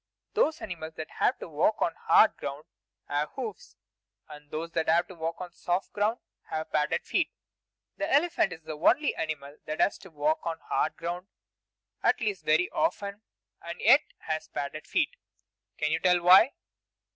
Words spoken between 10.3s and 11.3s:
on hard ground,